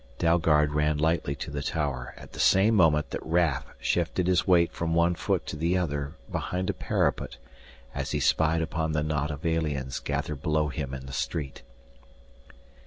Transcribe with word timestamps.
Dalgard 0.17 0.73
ran 0.73 0.97
lightly 0.97 1.35
to 1.35 1.51
the 1.51 1.61
tower 1.61 2.15
at 2.17 2.33
the 2.33 2.39
same 2.39 2.73
moment 2.73 3.11
that 3.11 3.23
Raf 3.23 3.67
shifted 3.79 4.25
his 4.25 4.47
weight 4.47 4.71
from 4.71 4.95
one 4.95 5.13
foot 5.13 5.45
to 5.45 5.55
the 5.55 5.77
other 5.77 6.15
behind 6.31 6.71
a 6.71 6.73
parapet 6.73 7.37
as 7.93 8.09
he 8.09 8.19
spied 8.19 8.63
upon 8.63 8.93
the 8.93 9.03
knot 9.03 9.29
of 9.29 9.45
aliens 9.45 9.99
gathered 9.99 10.41
below 10.41 10.69
him 10.69 10.95
in 10.95 11.05
the 11.05 11.13
street.... 11.13 11.61